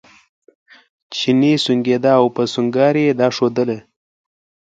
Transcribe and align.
چیني 1.15 1.53
سونګېده 1.63 2.11
او 2.19 2.25
په 2.35 2.43
سونګاري 2.53 3.01
یې 3.07 3.13
دا 3.19 3.27
ښودله. 3.35 3.77